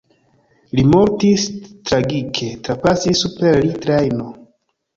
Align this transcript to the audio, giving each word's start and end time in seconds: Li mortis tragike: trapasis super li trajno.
Li 0.77 0.85
mortis 0.93 1.45
tragike: 1.91 2.49
trapasis 2.71 3.25
super 3.27 3.63
li 3.69 3.73
trajno. 3.87 4.31